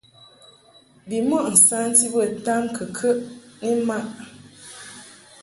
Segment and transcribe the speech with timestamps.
[1.07, 3.17] Bimɔʼ nsanti bə tamkɨkəʼ
[3.61, 4.05] ni mmaʼ.